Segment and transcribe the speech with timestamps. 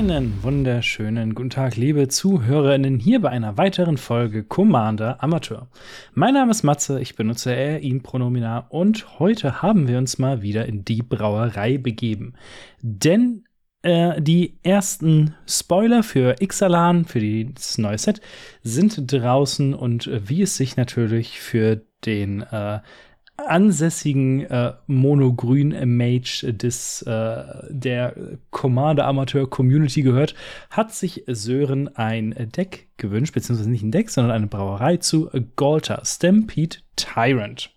[0.00, 5.68] Einen wunderschönen guten Tag, liebe ZuhörerInnen, hier bei einer weiteren Folge Commander Amateur.
[6.14, 10.40] Mein Name ist Matze, ich benutze er, ihm Pronomina und heute haben wir uns mal
[10.40, 12.32] wieder in die Brauerei begeben.
[12.80, 13.44] Denn
[13.82, 17.20] äh, die ersten Spoiler für Ixalan, für
[17.52, 18.22] das neue Set,
[18.62, 22.80] sind draußen und wie es sich natürlich für den äh,
[23.46, 28.14] ansässigen äh, monogrün Mage des äh, der
[28.50, 30.34] Commander Amateur Community gehört,
[30.70, 36.02] hat sich Sören ein Deck gewünscht, beziehungsweise nicht ein Deck, sondern eine Brauerei zu Galter
[36.04, 37.70] Stampede Tyrant.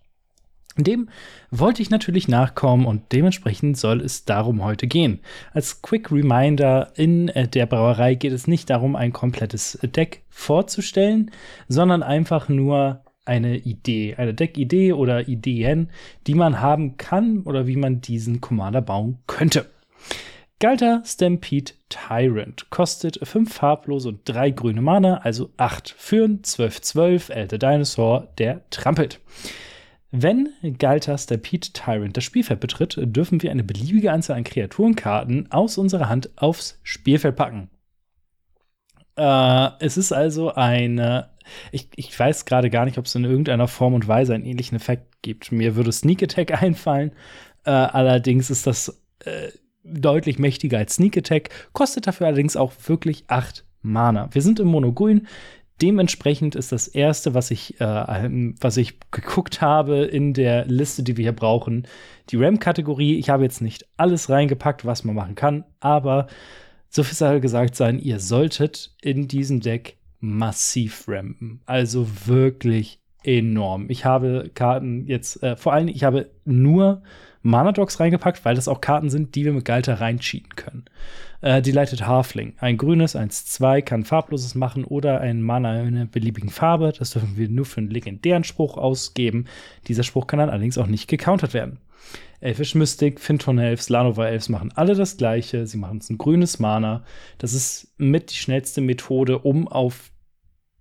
[0.75, 1.09] Dem
[1.52, 5.19] wollte ich natürlich nachkommen und dementsprechend soll es darum heute gehen.
[5.52, 11.30] Als Quick Reminder, in der Brauerei geht es nicht darum, ein komplettes Deck vorzustellen,
[11.67, 15.89] sondern einfach nur eine Idee, eine Deckidee oder Ideen,
[16.27, 19.66] die man haben kann oder wie man diesen Commander bauen könnte.
[20.59, 27.57] Galter Stampede Tyrant kostet 5 farblose und 3 grüne Mana, also 8 für 12-12 Elder
[27.57, 29.19] Dinosaur, der trampelt.
[30.11, 35.77] Wenn Galter Stampede Tyrant das Spielfeld betritt, dürfen wir eine beliebige Anzahl an Kreaturenkarten aus
[35.77, 37.69] unserer Hand aufs Spielfeld packen.
[39.16, 41.33] Äh, es ist also eine
[41.72, 44.75] ich, ich weiß gerade gar nicht, ob es in irgendeiner Form und Weise einen ähnlichen
[44.75, 45.52] Effekt gibt.
[45.52, 47.11] Mir würde Sneak Attack einfallen.
[47.66, 49.50] Äh, allerdings ist das äh,
[49.84, 54.30] deutlich mächtiger als Sneak Attack, kostet dafür allerdings auch wirklich 8 Mana.
[54.31, 55.28] Wir sind im Monogrün.
[55.81, 61.17] Dementsprechend ist das erste, was ich, äh, was ich geguckt habe in der Liste, die
[61.17, 61.88] wir hier brauchen,
[62.30, 63.18] die RAM-Kategorie.
[63.18, 66.28] Ich habe jetzt nicht alles reingepackt, was man machen kann, aber
[66.96, 71.62] so viel soll gesagt sein, ihr solltet in diesem Deck massiv rampen.
[71.66, 73.90] Also wirklich enorm.
[73.90, 77.02] Ich habe Karten jetzt, äh, vor allem, ich habe nur
[77.42, 80.86] Mana-Dogs reingepackt, weil das auch Karten sind, die wir mit Galter reincheaten können.
[81.42, 82.54] Äh, Delighted Halfling.
[82.59, 86.94] Ein grünes, eins, zwei, kann farbloses machen oder ein Mana in einer beliebigen Farbe.
[86.98, 89.46] Das dürfen wir nur für einen legendären Spruch ausgeben.
[89.88, 91.80] Dieser Spruch kann dann allerdings auch nicht gecountert werden.
[92.40, 95.66] Elfisch Mystic, Finton Elves, Lanova Elves machen alle das gleiche.
[95.66, 97.06] Sie machen es ein grünes Mana.
[97.38, 100.12] Das ist mit die schnellste Methode, um auf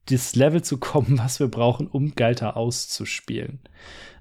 [0.07, 3.61] das Level zu kommen, was wir brauchen, um Galter auszuspielen.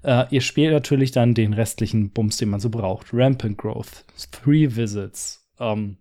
[0.03, 3.07] Äh, ihr spielt natürlich dann den restlichen Bums, den man so braucht.
[3.11, 5.97] Rampant Growth, Three Visits, ähm,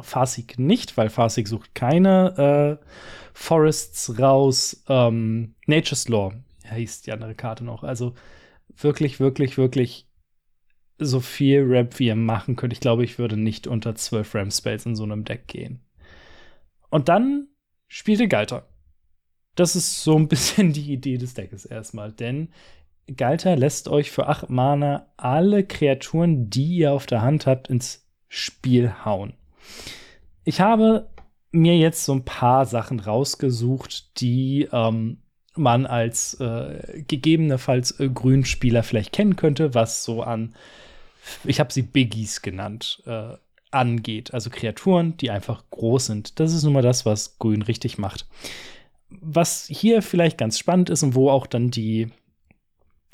[0.00, 2.86] Farsig nicht, weil Farsig sucht keine äh,
[3.34, 4.82] Forests raus.
[4.88, 6.32] Ähm, Nature's Law
[6.74, 7.82] hieß die andere Karte noch.
[7.84, 8.14] Also
[8.68, 10.08] wirklich, wirklich, wirklich
[10.98, 12.72] so viel Ramp, wie ihr machen könnt.
[12.72, 15.80] Ich glaube, ich würde nicht unter 12 Ramp Spells in so einem Deck gehen.
[16.90, 17.48] Und dann
[17.88, 18.68] spielte Galter.
[19.56, 22.50] Das ist so ein bisschen die Idee des Deckes erstmal, denn
[23.14, 28.08] Galter lässt euch für 8 Mana alle Kreaturen, die ihr auf der Hand habt, ins
[28.28, 29.34] Spiel hauen.
[30.44, 31.10] Ich habe
[31.52, 35.22] mir jetzt so ein paar Sachen rausgesucht, die ähm,
[35.56, 40.54] man als äh, gegebenenfalls äh, Grünspieler vielleicht kennen könnte, was so an,
[41.44, 43.34] ich habe sie Biggies genannt, äh,
[43.70, 44.34] angeht.
[44.34, 46.38] Also Kreaturen, die einfach groß sind.
[46.38, 48.26] Das ist nun mal das, was Grün richtig macht
[49.20, 52.08] was hier vielleicht ganz spannend ist und wo auch dann die,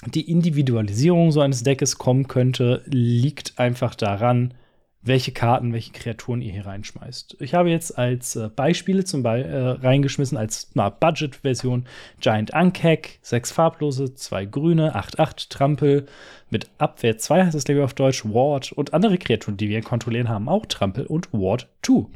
[0.07, 4.55] die Individualisierung so eines Deckes kommen könnte, liegt einfach daran,
[5.03, 7.39] welche Karten, welche Kreaturen ihr hier reinschmeißt.
[7.41, 11.87] Ich habe jetzt als äh, Beispiele zum Beispiel äh, reingeschmissen, als Budget-Version
[12.21, 16.07] Giant Ankek, sechs farblose, zwei grüne, 8-8 Trampel,
[16.51, 19.81] mit Abwehr 2 heißt das glaube ich auf Deutsch, Ward und andere Kreaturen, die wir
[19.83, 22.07] kontrollieren, haben auch Trampel und Ward 2.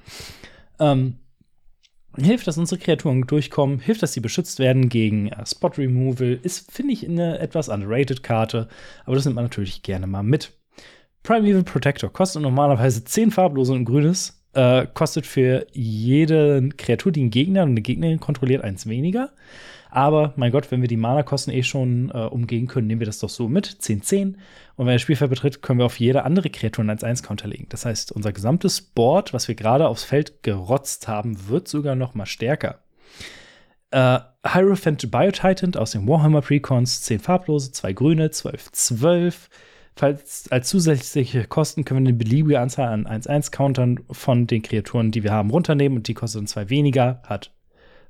[0.80, 1.18] Ähm,
[2.16, 6.70] hilft, dass unsere Kreaturen durchkommen, hilft, dass sie beschützt werden gegen äh, Spot Removal, ist,
[6.70, 8.68] finde ich, eine etwas underrated Karte,
[9.06, 10.52] aber das nimmt man natürlich gerne mal mit.
[11.24, 17.30] Primeval Protector kostet normalerweise 10 farblose und grünes, äh, kostet für jede Kreatur, die einen
[17.30, 19.30] Gegner und eine Gegnerin kontrolliert, eins weniger.
[19.90, 23.20] Aber mein Gott, wenn wir die Mana-Kosten eh schon äh, umgehen können, nehmen wir das
[23.20, 23.66] doch so mit.
[23.66, 24.34] 10-10.
[24.76, 27.66] Und wenn das Spielfeld betritt, können wir auf jede andere Kreatur ein 1-1-Counter legen.
[27.70, 32.14] Das heißt, unser gesamtes Board, was wir gerade aufs Feld gerotzt haben, wird sogar noch
[32.14, 32.80] mal stärker.
[33.92, 39.48] Äh, Hierophant Biotitan aus dem Warhammer Precons, 10 farblose, 2 grüne, 12, 12.
[39.96, 45.22] Falls als zusätzliche Kosten können wir eine beliebige Anzahl an 1-1-Countern von den Kreaturen, die
[45.22, 47.54] wir haben, runternehmen und die kosten zwei weniger, hat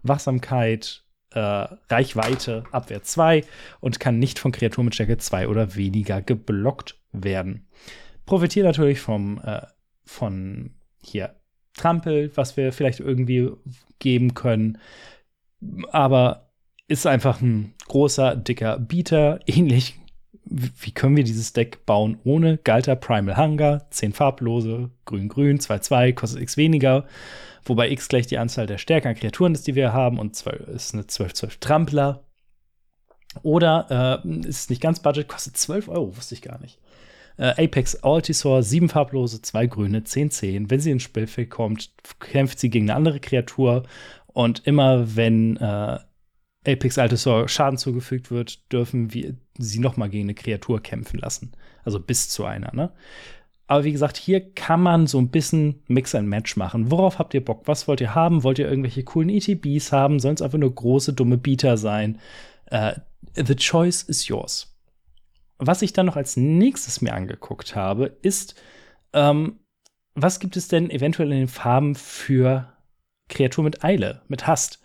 [0.03, 3.45] Wachsamkeit, äh, Reichweite, Abwehr 2
[3.81, 7.67] und kann nicht von Kreaturen mit Stärke 2 oder weniger geblockt werden.
[8.25, 9.63] Profitiert natürlich vom, äh,
[10.05, 11.35] von hier
[11.75, 13.51] Trampel, was wir vielleicht irgendwie
[13.99, 14.79] geben können.
[15.91, 16.51] Aber
[16.89, 19.99] ist einfach ein großer, dicker Beater, ähnlich
[20.47, 26.43] wie können wir dieses Deck bauen ohne Galter Primal Hunger, 10 farblose, grün-grün, 2-2, kostet
[26.43, 27.07] x weniger,
[27.65, 30.69] wobei x gleich die Anzahl der Stärke an Kreaturen ist, die wir haben und 12,
[30.69, 32.25] ist eine 12-12 Trampler.
[33.43, 36.79] Oder äh, ist nicht ganz Budget, kostet 12 Euro, wusste ich gar nicht.
[37.37, 40.71] Äh, Apex Altisor, 7 farblose, 2 grüne, 10-10.
[40.71, 41.91] Wenn sie ins Spielfeld kommt,
[42.21, 43.83] kämpft sie gegen eine andere Kreatur
[44.27, 45.99] und immer wenn äh,
[46.67, 51.53] Apex Altisor Schaden zugefügt wird, dürfen wir sie noch mal gegen eine Kreatur kämpfen lassen.
[51.85, 52.93] Also bis zu einer, ne?
[53.67, 56.91] Aber wie gesagt, hier kann man so ein bisschen Mix and Match machen.
[56.91, 57.63] Worauf habt ihr Bock?
[57.65, 58.43] Was wollt ihr haben?
[58.43, 60.21] Wollt ihr irgendwelche coolen ETBs haben?
[60.21, 62.21] Sollen es einfach nur große, dumme Bieter sein?
[62.71, 62.93] Uh,
[63.35, 64.77] the choice is yours.
[65.57, 68.55] Was ich dann noch als nächstes mir angeguckt habe, ist,
[69.15, 69.61] ähm,
[70.15, 72.73] was gibt es denn eventuell in den Farben für
[73.29, 74.83] Kreatur mit Eile, mit Hast?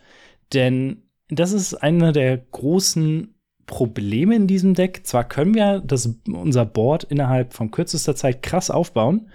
[0.54, 3.34] Denn das ist einer der großen
[3.66, 5.06] Probleme in diesem Deck.
[5.06, 9.30] Zwar können wir das, unser Board innerhalb von kürzester Zeit krass aufbauen,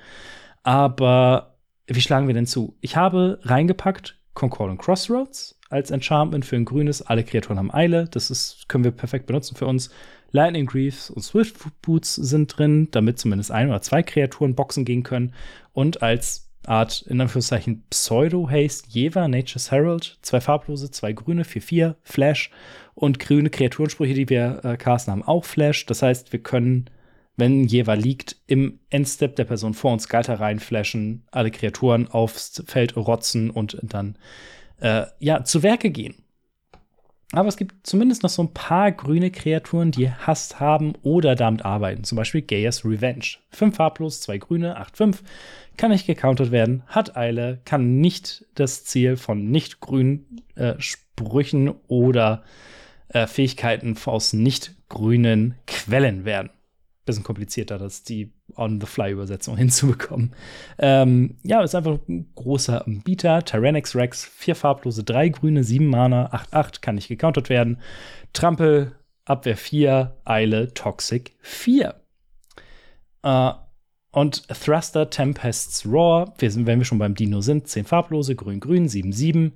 [0.63, 1.56] aber
[1.88, 2.75] wie schlagen wir denn zu?
[2.81, 7.01] Ich habe reingepackt Concordant Crossroads als Enchantment für ein grünes.
[7.01, 8.06] Alle Kreaturen haben Eile.
[8.12, 9.89] Das ist, können wir perfekt benutzen für uns.
[10.31, 15.03] Lightning Greaves und Swift Boots sind drin, damit zumindest ein oder zwei Kreaturen boxen gehen
[15.03, 15.33] können.
[15.71, 22.52] Und als Art, in Anführungszeichen, Pseudo-Haste, Jeva, Nature's Herald, zwei farblose, zwei grüne, 4-4, Flash
[22.94, 25.86] und grüne Kreaturensprüche, die wir äh, casten, haben auch Flash.
[25.86, 26.90] Das heißt, wir können,
[27.38, 32.96] wenn Jeva liegt, im Endstep der Person vor uns Galter reinflashen, alle Kreaturen aufs Feld
[32.96, 34.18] rotzen und dann
[34.80, 36.25] äh, ja, zu Werke gehen.
[37.31, 41.66] Aber es gibt zumindest noch so ein paar grüne Kreaturen, die Hass haben oder damit
[41.66, 42.04] arbeiten.
[42.04, 43.25] Zum Beispiel Gaia's Revenge.
[43.50, 45.18] Fünf farblos, zwei grüne, 8-5
[45.77, 51.74] kann nicht gecountert werden, hat Eile, kann nicht das Ziel von nicht grünen äh, Sprüchen
[51.88, 52.44] oder
[53.10, 56.50] äh, Fähigkeiten aus nicht grünen Quellen werden.
[57.06, 60.34] Bisschen komplizierter, das die On-the-Fly-Übersetzung hinzubekommen.
[60.78, 63.44] Ähm, ja, ist einfach ein großer Bieter.
[63.44, 67.80] Tyrannex Rex, vier farblose, drei grüne, sieben Mana, 8-8, kann nicht gecountert werden.
[68.34, 68.94] Trampel,
[69.25, 71.96] Abwehr 4, Eile, Toxic 4.
[73.24, 73.52] Äh,
[74.12, 78.88] und Thruster Tempest's Roar, wir sind, wenn wir schon beim Dino sind, 10 farblose, grün-grün,
[78.88, 79.52] 7-7.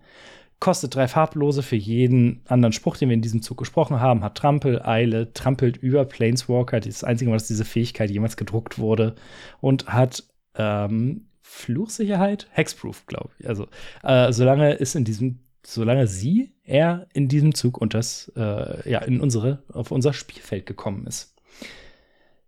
[0.59, 4.23] Kostet drei farblose für jeden anderen Spruch, den wir in diesem Zug gesprochen haben.
[4.23, 6.81] Hat Trampel, Eile, trampelt über Planeswalker.
[6.81, 9.15] Das einzige Mal, dass diese Fähigkeit jemals gedruckt wurde.
[9.61, 10.23] Und hat
[10.55, 13.47] ähm, Fluchsicherheit, Hexproof, glaube ich.
[13.47, 13.67] Also,
[14.03, 18.99] äh, solange ist in diesem, solange sie, er in diesem Zug und das, äh, ja,
[18.99, 21.35] in unsere, auf unser Spielfeld gekommen ist.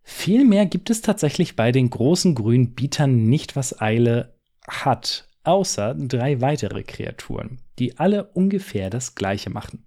[0.03, 4.35] Viel mehr gibt es tatsächlich bei den großen grünen Bietern nicht, was Eile
[4.67, 9.85] hat, außer drei weitere Kreaturen, die alle ungefähr das gleiche machen.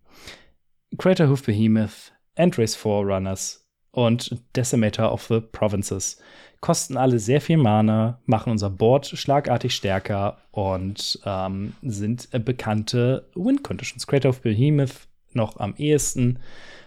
[0.98, 6.20] Craterhoof Behemoth, Endrace Forerunners und Decimator of the Provinces
[6.64, 13.28] kosten alle sehr viel Mana, machen unser Board schlagartig stärker und ähm, sind äh, bekannte
[13.34, 14.06] Win Conditions.
[14.06, 16.38] Crater of Behemoth noch am ehesten.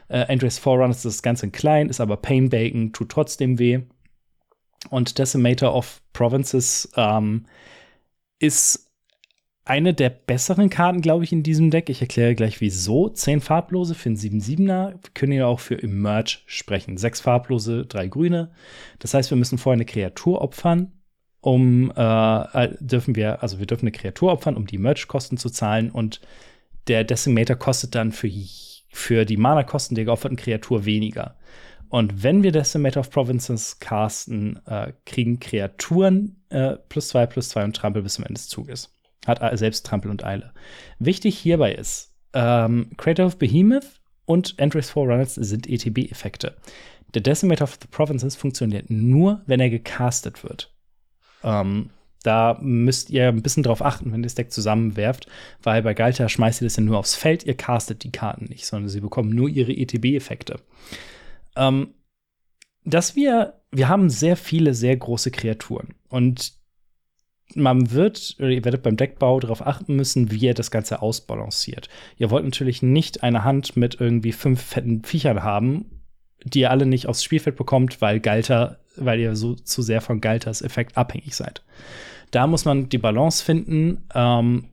[0.07, 3.81] Äh, Andres Forerunner ist ganz in klein, ist aber Pain Bacon, tut trotzdem weh.
[4.89, 7.45] Und Decimator of Provinces ähm,
[8.39, 8.87] ist
[9.65, 11.89] eine der besseren Karten, glaube ich, in diesem Deck.
[11.89, 13.09] Ich erkläre gleich wieso.
[13.09, 14.91] Zehn farblose für einen 7-7er.
[14.91, 16.97] Wir können ja auch für Emerge sprechen.
[16.97, 18.51] Sechs farblose, drei grüne.
[18.99, 20.93] Das heißt, wir müssen vorher eine Kreatur opfern,
[21.41, 25.49] um äh, äh dürfen wir, also wir dürfen eine Kreatur opfern, um die Merge-Kosten zu
[25.49, 26.21] zahlen und
[26.87, 28.29] der Decimator kostet dann für
[28.89, 31.35] für die Mana-Kosten der geopferten Kreatur weniger.
[31.89, 37.63] Und wenn wir Decimator of Provinces casten, äh, kriegen Kreaturen äh, plus zwei, plus zwei
[37.63, 38.93] und Trampel bis zum Ende des Zuges.
[39.25, 40.53] Hat selbst Trampel und Eile.
[40.99, 46.55] Wichtig hierbei ist, ähm, Creator of Behemoth und Entries Forerunners sind ETB-Effekte.
[47.13, 50.71] Der Decimator of the Provinces funktioniert nur, wenn er gecastet wird.
[51.43, 51.89] Ähm,
[52.23, 55.27] da müsst ihr ein bisschen drauf achten, wenn ihr das Deck zusammenwerft,
[55.63, 58.65] weil bei Galta schmeißt ihr das ja nur aufs Feld, ihr castet die Karten nicht,
[58.65, 60.59] sondern sie bekommen nur ihre ETB-Effekte.
[61.57, 61.93] Ähm,
[62.83, 66.53] dass wir, wir haben sehr viele, sehr große Kreaturen und
[67.55, 71.89] man wird, oder ihr werdet beim Deckbau darauf achten müssen, wie ihr das Ganze ausbalanciert.
[72.17, 75.85] Ihr wollt natürlich nicht eine Hand mit irgendwie fünf fetten Viechern haben,
[76.43, 80.21] die ihr alle nicht aufs Spielfeld bekommt, weil Galter, weil ihr so zu sehr von
[80.21, 81.63] Galters Effekt abhängig seid.
[82.31, 84.05] Da muss man die Balance finden.
[84.13, 84.65] Ähm,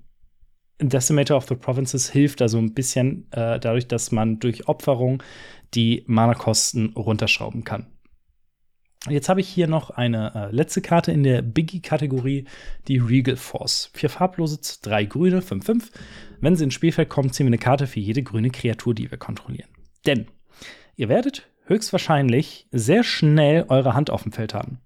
[0.80, 5.22] Decimator of the Provinces hilft da so ein bisschen äh, dadurch, dass man durch Opferung
[5.74, 7.86] die Mana-Kosten runterschrauben kann.
[9.08, 12.46] Jetzt habe ich hier noch eine äh, letzte Karte in der Biggie-Kategorie,
[12.88, 13.90] die Regal Force.
[13.92, 15.90] Vier farblose, drei grüne, 5-5.
[16.40, 19.18] Wenn sie ins Spielfeld kommen, ziehen wir eine Karte für jede grüne Kreatur, die wir
[19.18, 19.68] kontrollieren.
[20.06, 20.26] Denn
[20.96, 24.80] ihr werdet höchstwahrscheinlich sehr schnell eure Hand auf dem Feld haben.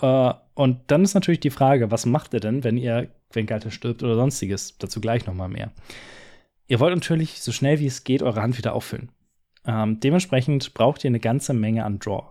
[0.00, 3.70] Äh, und dann ist natürlich die Frage, was macht ihr denn, wenn ihr, wenn Galter
[3.70, 4.78] stirbt oder sonstiges?
[4.78, 5.72] Dazu gleich noch mal mehr.
[6.68, 9.10] Ihr wollt natürlich so schnell wie es geht eure Hand wieder auffüllen.
[9.66, 12.22] Ähm, dementsprechend braucht ihr eine ganze Menge an Draw.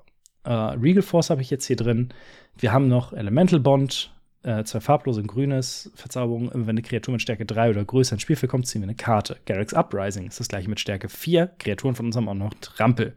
[0.44, 2.10] Äh, Regal Force habe ich jetzt hier drin.
[2.58, 4.14] Wir haben noch Elemental Bond,
[4.44, 6.52] äh, zwei farblose und grünes Verzauberung.
[6.54, 9.38] Wenn eine Kreatur mit Stärke 3 oder größer ins Spielfeld kommt, ziehen wir eine Karte.
[9.46, 11.48] Garrick's Uprising ist das gleiche mit Stärke 4.
[11.60, 13.16] Kreaturen von uns haben auch noch Trampel.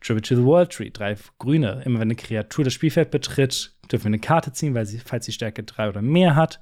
[0.00, 1.82] Tribute to the World Tree, drei grüne.
[1.84, 5.24] Immer wenn eine Kreatur das Spielfeld betritt, dürfen wir eine Karte ziehen, weil sie, falls
[5.24, 6.60] sie Stärke 3 oder mehr hat.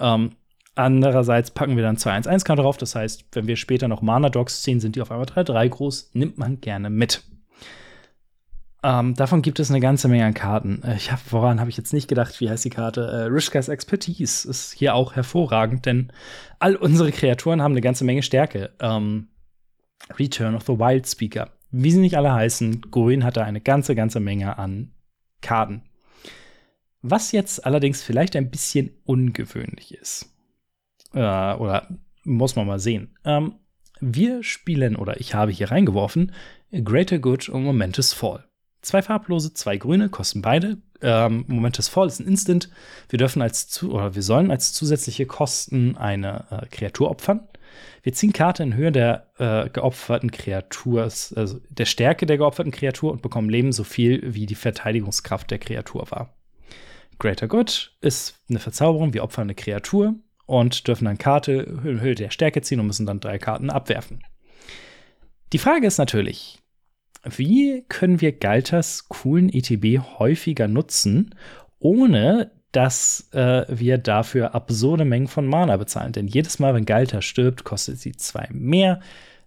[0.00, 0.32] Ähm,
[0.80, 2.76] andererseits packen wir dann 2-1-1-Karte drauf.
[2.76, 6.10] Das heißt, wenn wir später noch Mana-Dogs ziehen, sind die auf einmal 3-3 groß.
[6.14, 7.22] Nimmt man gerne mit.
[8.82, 10.82] Ähm, davon gibt es eine ganze Menge an Karten.
[10.82, 12.40] Äh, ich hab, woran habe ich jetzt nicht gedacht?
[12.40, 13.02] Wie heißt die Karte?
[13.02, 16.12] Äh, Rishkas Expertise ist hier auch hervorragend, denn
[16.58, 18.70] all unsere Kreaturen haben eine ganze Menge Stärke.
[18.80, 19.28] Ähm,
[20.18, 23.94] Return of the Wild Speaker wie sie nicht alle heißen, Grün hat da eine ganze,
[23.94, 24.92] ganze Menge an
[25.40, 25.82] Karten.
[27.02, 30.34] Was jetzt allerdings vielleicht ein bisschen ungewöhnlich ist.
[31.14, 31.88] Äh, oder
[32.24, 33.16] muss man mal sehen.
[33.24, 33.54] Ähm,
[34.00, 36.32] wir spielen, oder ich habe hier reingeworfen,
[36.72, 38.44] Greater Good und Momentous Fall.
[38.82, 40.78] Zwei farblose, zwei grüne, kosten beide.
[41.02, 42.70] Ähm, Momentous Fall ist ein Instant.
[43.08, 47.46] Wir dürfen als zu oder wir sollen als zusätzliche Kosten eine äh, Kreatur opfern.
[48.02, 53.12] Wir ziehen Karte in Höhe der äh, geopferten Kreatur, also der Stärke der geopferten Kreatur
[53.12, 56.34] und bekommen Leben so viel, wie die Verteidigungskraft der Kreatur war.
[57.18, 59.12] Greater Good ist eine Verzauberung.
[59.12, 60.14] Wir opfern eine Kreatur
[60.50, 64.24] und dürfen dann Karte Höhe der Stärke ziehen und müssen dann drei Karten abwerfen.
[65.52, 66.58] Die Frage ist natürlich,
[67.24, 71.34] wie können wir Galters coolen ETB häufiger nutzen,
[71.78, 76.12] ohne dass äh, wir dafür absurde Mengen von Mana bezahlen.
[76.12, 79.00] Denn jedes Mal, wenn Galter stirbt, kostet sie zwei mehr.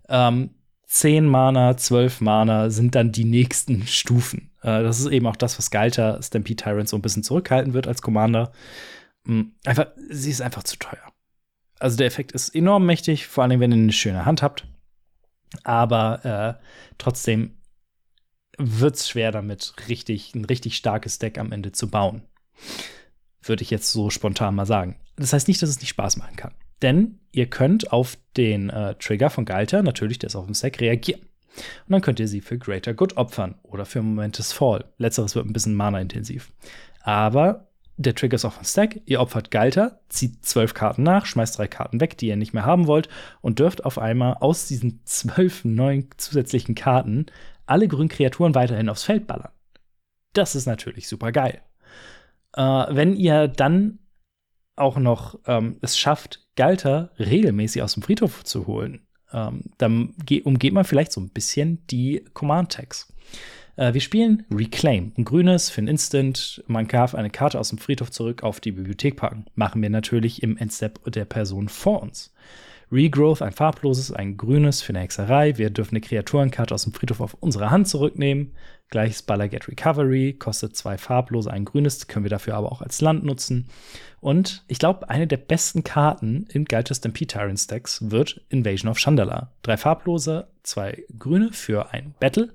[0.10, 0.52] Ähm,
[0.88, 4.52] 10 Mana, 12 Mana sind dann die nächsten Stufen.
[4.62, 7.88] Äh, das ist eben auch das, was Galter Stampede Tyrant so ein bisschen zurückhalten wird
[7.88, 8.52] als Commander.
[9.26, 9.54] Mhm.
[9.66, 11.12] Einfach, sie ist einfach zu teuer.
[11.80, 14.68] Also der Effekt ist enorm mächtig, vor allem wenn ihr eine schöne Hand habt.
[15.64, 16.64] Aber äh,
[16.98, 17.58] trotzdem
[18.58, 22.24] wird es schwer damit, richtig, ein richtig starkes Deck am Ende zu bauen
[23.48, 24.96] würde ich jetzt so spontan mal sagen.
[25.16, 26.54] Das heißt nicht, dass es nicht Spaß machen kann.
[26.82, 30.82] Denn ihr könnt auf den äh, Trigger von Galter, natürlich, der ist auf dem Stack,
[30.82, 31.22] reagieren.
[31.22, 34.86] Und dann könnt ihr sie für Greater Good opfern oder für Momentous Fall.
[34.98, 36.52] Letzteres wird ein bisschen mana-intensiv.
[37.02, 41.58] Aber der Trigger ist auf dem Stack, ihr opfert Galter, zieht zwölf Karten nach, schmeißt
[41.58, 43.08] drei Karten weg, die ihr nicht mehr haben wollt,
[43.42, 47.28] und dürft auf einmal aus diesen zwölf neuen zusätzlichen Karten
[47.66, 49.52] alle grünen Kreaturen weiterhin aufs Feld ballern.
[50.34, 51.62] Das ist natürlich super geil.
[52.56, 54.00] Äh, wenn ihr dann
[54.76, 60.74] auch noch ähm, es schafft, Galter regelmäßig aus dem Friedhof zu holen, ähm, dann umgeht
[60.74, 63.14] man vielleicht so ein bisschen die Command-Tags.
[63.76, 66.64] Äh, wir spielen Reclaim, ein grünes für ein Instant.
[66.68, 69.46] Man darf eine Karte aus dem Friedhof zurück auf die Bibliothek packen.
[69.56, 72.34] Machen wir natürlich im Endstep der Person vor uns.
[72.92, 75.58] Regrowth, ein farbloses, ein grünes für eine Hexerei.
[75.58, 78.54] Wir dürfen eine Kreaturenkarte aus dem Friedhof auf unsere Hand zurücknehmen.
[78.90, 83.24] Gleiches Get Recovery, kostet zwei farblose, ein grünes, können wir dafür aber auch als Land
[83.24, 83.68] nutzen.
[84.22, 89.00] Und ich glaube, eine der besten Karten in Galter Stampede Tyrant Stacks wird Invasion of
[89.00, 89.52] Chandala.
[89.64, 92.50] Drei farblose, zwei grüne für ein Battle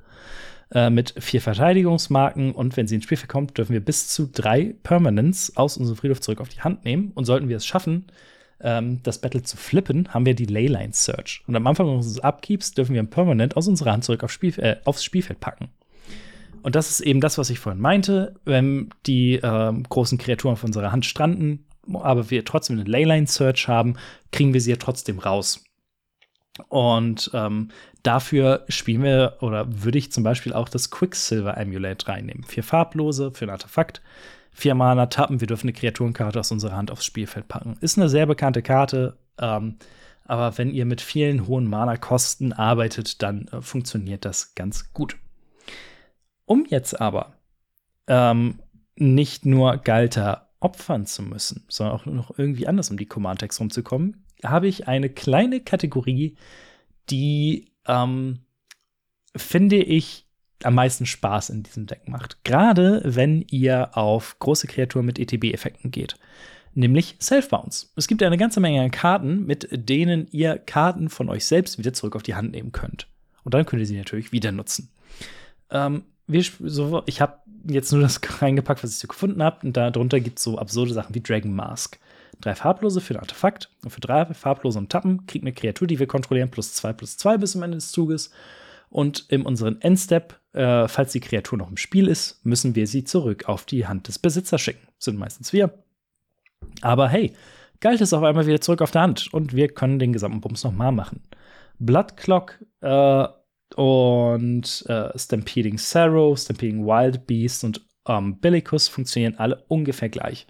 [0.72, 4.74] äh, mit vier Verteidigungsmarken und wenn sie ins Spiel kommt, dürfen wir bis zu drei
[4.82, 7.12] Permanents aus unserem Friedhof zurück auf die Hand nehmen.
[7.14, 8.06] Und sollten wir es schaffen,
[8.60, 11.42] ähm, das Battle zu flippen, haben wir die Leyline Search.
[11.46, 14.58] Und am Anfang unseres Upkeeps dürfen wir ein Permanent aus unserer Hand zurück auf Spiel,
[14.58, 15.70] äh, aufs Spielfeld packen.
[16.62, 18.34] Und das ist eben das, was ich vorhin meinte.
[18.44, 23.68] Wenn die äh, großen Kreaturen auf unserer Hand stranden, aber wir trotzdem eine Leyline Search
[23.68, 23.96] haben,
[24.32, 25.64] kriegen wir sie ja trotzdem raus.
[26.68, 27.68] Und ähm,
[28.08, 32.42] dafür spielen wir oder würde ich zum Beispiel auch das Quicksilver Amulet reinnehmen.
[32.42, 34.00] Vier farblose für ein Artefakt,
[34.50, 37.76] vier Mana tappen, wir dürfen eine Kreaturenkarte aus unserer Hand aufs Spielfeld packen.
[37.82, 39.76] Ist eine sehr bekannte Karte, ähm,
[40.24, 45.16] aber wenn ihr mit vielen hohen Mana-Kosten arbeitet, dann äh, funktioniert das ganz gut.
[46.46, 47.34] Um jetzt aber
[48.06, 48.60] ähm,
[48.96, 54.24] nicht nur Galter opfern zu müssen, sondern auch noch irgendwie anders um die Command-Text rumzukommen,
[54.42, 56.38] habe ich eine kleine Kategorie,
[57.10, 58.40] die, ähm,
[59.34, 60.26] finde ich,
[60.64, 62.44] am meisten Spaß in diesem Deck macht.
[62.44, 66.16] Gerade wenn ihr auf große Kreaturen mit ETB-Effekten geht.
[66.74, 67.88] nämlich Self-Bounce.
[67.96, 71.92] Es gibt eine ganze Menge an Karten, mit denen ihr Karten von euch selbst wieder
[71.92, 73.08] zurück auf die Hand nehmen könnt.
[73.42, 74.90] Und dann könnt ihr sie natürlich wieder nutzen.
[75.70, 79.66] Ähm, wir, so, ich habe jetzt nur das reingepackt, was ich so gefunden habe.
[79.66, 81.98] Und darunter gibt es so absurde Sachen wie Dragon Mask.
[82.40, 85.98] Drei farblose für ein Artefakt und für drei farblose und Tappen kriegt eine Kreatur, die
[85.98, 88.30] wir kontrollieren, plus zwei plus zwei bis zum Ende des Zuges.
[88.90, 93.04] Und in unseren Endstep, äh, falls die Kreatur noch im Spiel ist, müssen wir sie
[93.04, 94.86] zurück auf die Hand des Besitzers schicken.
[94.98, 95.72] sind meistens wir.
[96.80, 97.34] Aber hey,
[97.80, 100.64] Galt ist auf einmal wieder zurück auf der Hand und wir können den gesamten Bums
[100.64, 101.22] nochmal machen.
[101.78, 103.26] Blood Clock äh,
[103.76, 110.46] und äh, Stampeding Sorrow, Stampeding Wild Beast und Umbilicus funktionieren alle ungefähr gleich.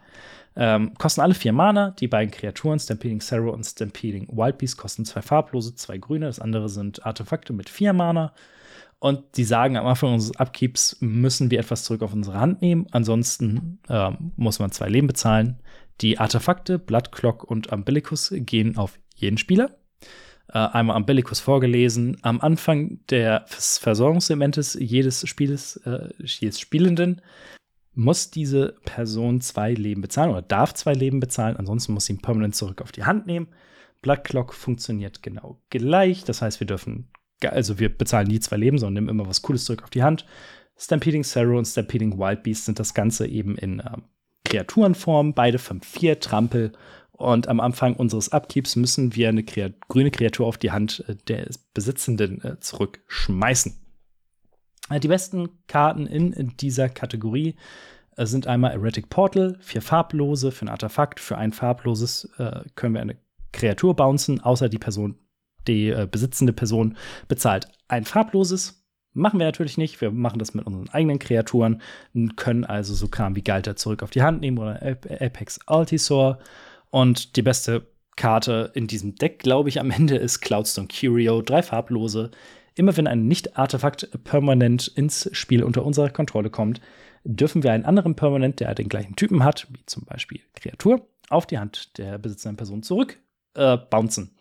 [0.60, 1.92] Ähm, kosten alle vier Mana.
[1.92, 6.26] Die beiden Kreaturen, Stampeding Sorrow und Stampeding Wild Beast, kosten zwei farblose, zwei grüne.
[6.26, 8.34] Das andere sind Artefakte mit vier Mana.
[8.98, 12.88] Und die sagen, am Anfang unseres Upkeeps müssen wir etwas zurück auf unsere Hand nehmen.
[12.90, 15.60] Ansonsten ähm, muss man zwei Leben bezahlen.
[16.00, 19.76] Die Artefakte, Blood Clock und Umbilicus gehen auf jeden Spieler.
[20.52, 22.16] Äh, einmal Umbilicus vorgelesen.
[22.22, 27.20] Am Anfang des Versorgungselementes jedes Spieles, äh, jedes Spielenden
[27.98, 31.56] muss diese Person zwei Leben bezahlen oder darf zwei Leben bezahlen.
[31.56, 33.48] Ansonsten muss sie ihn permanent zurück auf die Hand nehmen.
[34.02, 36.22] Blood Clock funktioniert genau gleich.
[36.22, 37.10] Das heißt, wir dürfen,
[37.42, 40.26] also wir bezahlen nie zwei Leben, sondern nehmen immer was Cooles zurück auf die Hand.
[40.76, 43.96] Stampeding Sorrow und Stampeding Wild Beast sind das Ganze eben in äh,
[44.44, 46.72] Kreaturenform, beide 5-4 Trampel.
[47.10, 51.16] Und am Anfang unseres Upkeeps müssen wir eine Kreat grüne Kreatur auf die Hand äh,
[51.16, 53.87] des Besitzenden äh, zurückschmeißen.
[54.90, 57.56] Die besten Karten in dieser Kategorie
[58.18, 62.94] äh, sind einmal Erratic Portal, vier farblose für ein Artefakt, für ein farbloses äh, können
[62.94, 63.16] wir eine
[63.52, 65.18] Kreatur bouncen, außer die Person,
[65.66, 66.96] die äh, besitzende Person
[67.28, 68.84] bezahlt ein farbloses.
[69.14, 70.00] Machen wir natürlich nicht.
[70.00, 71.80] Wir machen das mit unseren eigenen Kreaturen,
[72.36, 76.38] können also so Kram wie Galter zurück auf die Hand nehmen oder Apex Altisor.
[76.90, 81.62] Und die beste Karte in diesem Deck, glaube ich, am Ende ist Cloudstone Curio, drei
[81.62, 82.30] farblose.
[82.78, 86.80] Immer wenn ein Nicht-Artefakt permanent ins Spiel unter unsere Kontrolle kommt,
[87.24, 91.46] dürfen wir einen anderen Permanent, der den gleichen Typen hat, wie zum Beispiel Kreatur, auf
[91.46, 93.18] die Hand der besitzenden Person zurück
[93.54, 94.36] äh, bouncen.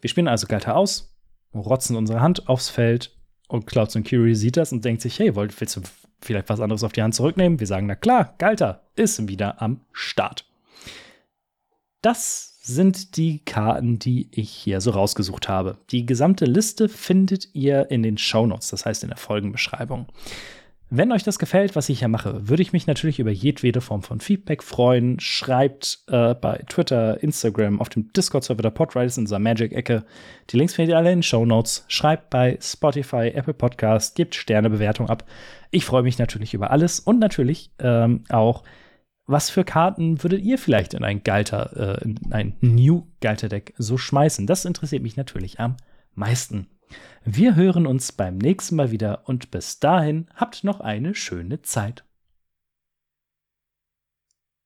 [0.00, 1.16] Wir spielen also Galter aus,
[1.54, 5.36] rotzen unsere Hand aufs Feld und Clouds und Curie sieht das und denkt sich, hey,
[5.36, 5.82] wollt, willst du
[6.20, 7.60] vielleicht was anderes auf die Hand zurücknehmen?
[7.60, 10.44] Wir sagen, na klar, Galter ist wieder am Start.
[12.02, 15.76] Das sind die Karten, die ich hier so rausgesucht habe.
[15.90, 20.06] Die gesamte Liste findet ihr in den Shownotes, das heißt in der Folgenbeschreibung.
[20.90, 24.02] Wenn euch das gefällt, was ich hier mache, würde ich mich natürlich über jedwede Form
[24.02, 25.18] von Feedback freuen.
[25.18, 30.04] Schreibt äh, bei Twitter, Instagram, auf dem Discord-Server der Podriders in unserer Magic-Ecke.
[30.50, 31.84] Die Links findet ihr alle in den Show Notes.
[31.88, 35.24] Schreibt bei Spotify, Apple Podcast, gebt Sternebewertung ab.
[35.72, 38.62] Ich freue mich natürlich über alles und natürlich ähm, auch
[39.26, 43.74] was für Karten würdet ihr vielleicht in ein Galter, äh, in ein New Galter Deck
[43.76, 44.46] so schmeißen?
[44.46, 45.76] Das interessiert mich natürlich am
[46.14, 46.68] meisten.
[47.24, 52.04] Wir hören uns beim nächsten Mal wieder und bis dahin habt noch eine schöne Zeit.